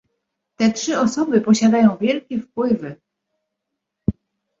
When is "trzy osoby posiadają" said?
0.73-1.97